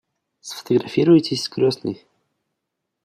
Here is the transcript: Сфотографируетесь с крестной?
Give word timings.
Сфотографируетесь 0.39 1.43
с 1.43 1.47
крестной? 1.49 2.03